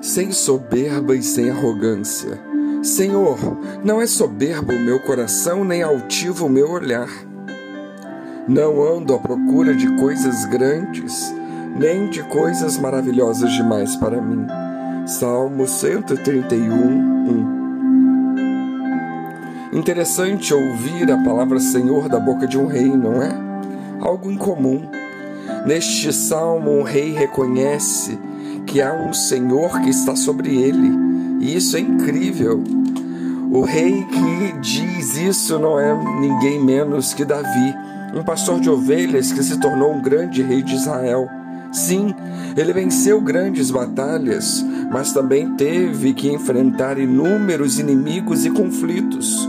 [0.00, 2.38] sem soberba e sem arrogância.
[2.82, 3.38] Senhor,
[3.84, 7.08] não é soberbo o meu coração, nem altivo o meu olhar.
[8.46, 11.34] Não ando à procura de coisas grandes,
[11.76, 14.46] nem de coisas maravilhosas demais para mim.
[15.06, 17.58] Salmo 131, 1.
[19.72, 23.28] Interessante ouvir a palavra Senhor da boca de um rei, não é?
[24.00, 24.88] Algo incomum.
[25.66, 28.18] Neste salmo, um rei reconhece
[28.68, 30.92] que há um Senhor que está sobre ele,
[31.40, 32.62] e isso é incrível.
[33.50, 37.74] O rei que diz isso não é ninguém menos que Davi,
[38.14, 41.28] um pastor de ovelhas que se tornou um grande rei de Israel.
[41.72, 42.14] Sim,
[42.56, 49.48] ele venceu grandes batalhas, mas também teve que enfrentar inúmeros inimigos e conflitos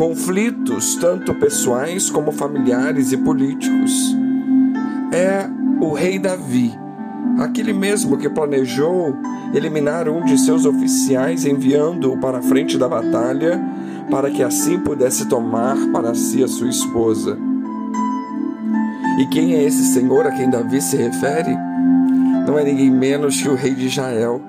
[0.00, 4.16] conflitos tanto pessoais como familiares e políticos.
[5.12, 5.46] É
[5.78, 6.72] o rei Davi,
[7.40, 9.16] aquele mesmo que planejou
[9.52, 13.60] eliminar um de seus oficiais, enviando-o para a frente da batalha,
[14.10, 17.36] para que assim pudesse tomar para si a sua esposa.
[19.18, 21.56] E quem é esse Senhor a quem Davi se refere?
[22.46, 24.40] Não é ninguém menos que o rei de Israel.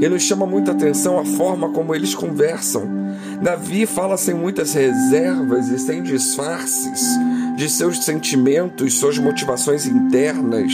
[0.00, 2.98] E nos chama muita atenção a forma como eles conversam
[3.42, 7.16] Davi fala sem muitas reservas e sem disfarces
[7.56, 10.72] de seus sentimentos, suas motivações internas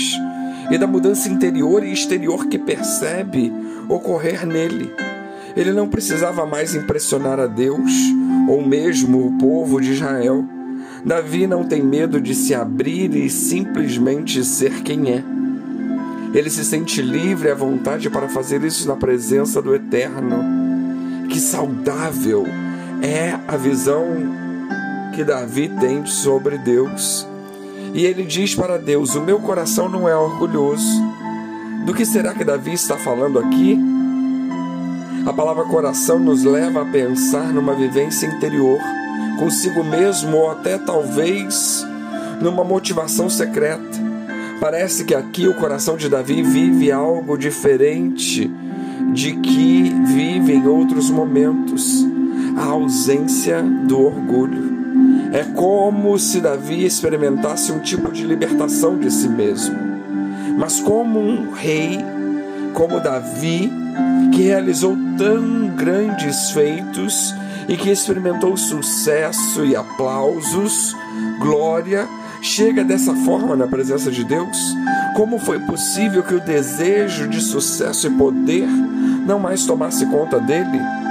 [0.71, 3.53] e da mudança interior e exterior que percebe
[3.89, 4.93] ocorrer nele.
[5.57, 7.93] Ele não precisava mais impressionar a Deus
[8.49, 10.45] ou mesmo o povo de Israel.
[11.05, 15.23] Davi não tem medo de se abrir e simplesmente ser quem é.
[16.35, 20.65] Ele se sente livre à vontade para fazer isso na presença do Eterno
[21.35, 22.47] que saudável
[23.03, 24.07] é a visão
[25.13, 27.27] que Davi tem sobre Deus.
[27.95, 31.01] E ele diz para Deus: O meu coração não é orgulhoso.
[31.87, 33.79] Do que será que Davi está falando aqui?
[35.25, 38.79] A palavra coração nos leva a pensar numa vivência interior,
[39.39, 41.87] consigo mesmo ou até talvez
[42.43, 44.05] numa motivação secreta.
[44.61, 48.51] Parece que aqui o coração de Davi vive algo diferente
[49.13, 52.05] de que vive em outros momentos
[52.57, 54.74] a ausência do orgulho.
[55.35, 59.77] É como se Davi experimentasse um tipo de libertação de si mesmo.
[60.57, 61.99] Mas como um rei,
[62.73, 63.69] como Davi,
[64.33, 67.35] que realizou tão grandes feitos
[67.69, 70.95] e que experimentou sucesso e aplausos,
[71.41, 72.07] glória,
[72.41, 74.57] chega dessa forma na presença de Deus?
[75.17, 78.69] Como foi possível que o desejo de sucesso e poder
[79.27, 81.04] não mais tomasse conta dele?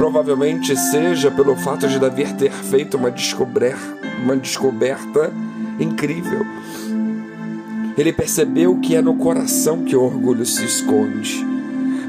[0.00, 5.30] Provavelmente seja pelo fato de Davi ter feito uma descoberta, uma descoberta
[5.78, 6.40] incrível.
[7.98, 11.46] Ele percebeu que é no coração que o orgulho se esconde.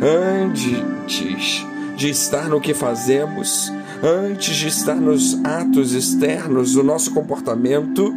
[0.02, 1.66] Antes
[1.98, 3.70] de estar no que fazemos,
[4.02, 8.16] antes de estar nos atos externos do nosso comportamento,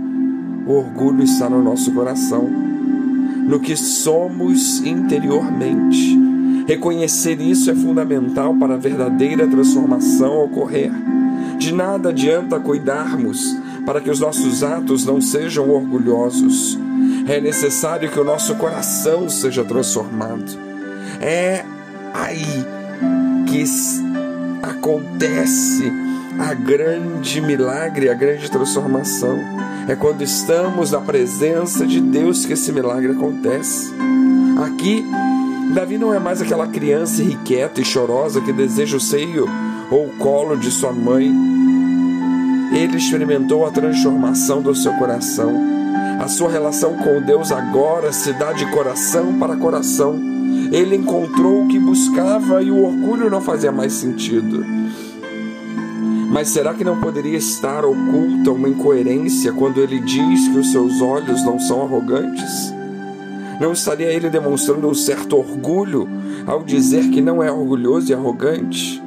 [0.68, 6.23] o orgulho está no nosso coração, no que somos interiormente.
[6.66, 10.90] Reconhecer isso é fundamental para a verdadeira transformação ocorrer.
[11.58, 13.54] De nada adianta cuidarmos
[13.84, 16.78] para que os nossos atos não sejam orgulhosos.
[17.28, 20.58] É necessário que o nosso coração seja transformado.
[21.20, 21.64] É
[22.14, 22.64] aí
[23.46, 23.64] que
[24.62, 25.92] acontece
[26.38, 29.38] a grande milagre, a grande transformação.
[29.86, 33.92] É quando estamos na presença de Deus que esse milagre acontece.
[34.64, 35.04] Aqui
[35.72, 39.48] Davi não é mais aquela criança irrequieta e chorosa que deseja o seio
[39.90, 41.32] ou o colo de sua mãe.
[42.72, 45.52] Ele experimentou a transformação do seu coração.
[46.20, 50.20] A sua relação com Deus agora se dá de coração para coração.
[50.70, 54.64] Ele encontrou o que buscava e o orgulho não fazia mais sentido.
[56.30, 61.00] Mas será que não poderia estar oculta uma incoerência quando ele diz que os seus
[61.00, 62.74] olhos não são arrogantes?
[63.60, 66.08] Não estaria ele demonstrando um certo orgulho
[66.46, 69.02] ao dizer que não é orgulhoso e arrogante?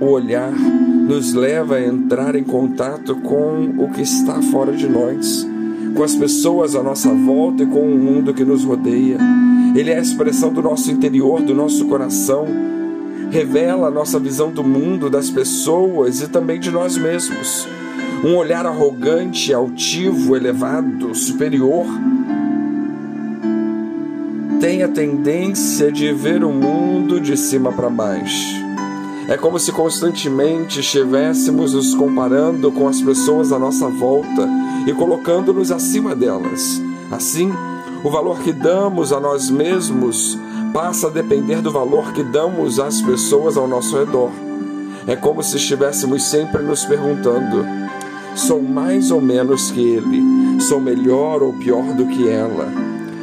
[0.00, 5.46] O olhar nos leva a entrar em contato com o que está fora de nós,
[5.94, 9.18] com as pessoas à nossa volta e com o mundo que nos rodeia.
[9.74, 12.46] Ele é a expressão do nosso interior, do nosso coração,
[13.30, 17.68] revela a nossa visão do mundo, das pessoas e também de nós mesmos.
[18.24, 21.86] Um olhar arrogante, altivo, elevado, superior
[24.60, 28.64] tem a tendência de ver o mundo de cima para baixo.
[29.28, 34.48] É como se constantemente estivéssemos nos comparando com as pessoas à nossa volta
[34.86, 36.80] e colocando-nos acima delas.
[37.10, 37.52] Assim,
[38.04, 40.38] o valor que damos a nós mesmos
[40.72, 44.30] passa a depender do valor que damos às pessoas ao nosso redor.
[45.06, 47.64] É como se estivéssemos sempre nos perguntando:
[48.34, 50.22] sou mais ou menos que ele?
[50.60, 52.68] Sou melhor ou pior do que ela?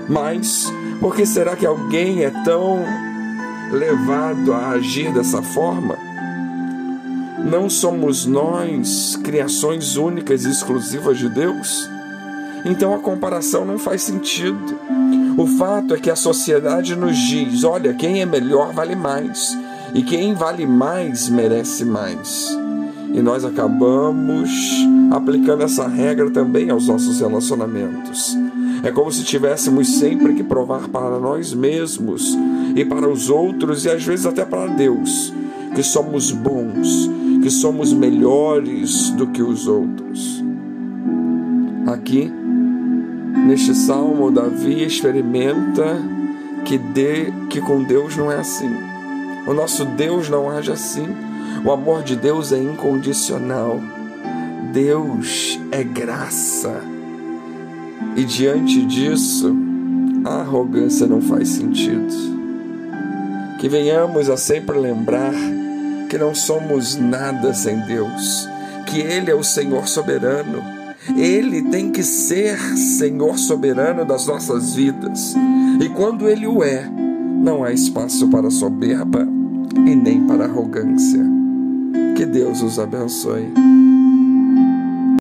[0.08, 0.72] Mas
[1.04, 2.82] por que será que alguém é tão
[3.70, 5.98] levado a agir dessa forma?
[7.44, 11.90] Não somos nós criações únicas e exclusivas de Deus?
[12.64, 14.80] Então a comparação não faz sentido.
[15.38, 19.58] O fato é que a sociedade nos diz: olha, quem é melhor vale mais,
[19.94, 22.58] e quem vale mais merece mais.
[23.14, 24.50] E nós acabamos
[25.12, 28.38] aplicando essa regra também aos nossos relacionamentos.
[28.84, 32.38] É como se tivéssemos sempre que provar para nós mesmos
[32.76, 35.34] e para os outros, e às vezes até para Deus,
[35.74, 37.10] que somos bons,
[37.42, 40.44] que somos melhores do que os outros.
[41.88, 42.30] Aqui,
[43.48, 45.98] neste salmo, Davi experimenta
[46.66, 48.70] que, de, que com Deus não é assim.
[49.48, 51.08] O nosso Deus não age assim.
[51.64, 53.80] O amor de Deus é incondicional.
[54.74, 56.93] Deus é graça.
[58.16, 59.56] E diante disso,
[60.26, 62.14] a arrogância não faz sentido.
[63.60, 65.34] Que venhamos a sempre lembrar
[66.10, 68.48] que não somos nada sem Deus,
[68.86, 70.62] que Ele é o Senhor soberano.
[71.18, 75.34] Ele tem que ser Senhor soberano das nossas vidas.
[75.82, 76.88] E quando Ele o é,
[77.44, 79.28] não há espaço para soberba
[79.86, 81.24] e nem para arrogância.
[82.16, 83.52] Que Deus os abençoe.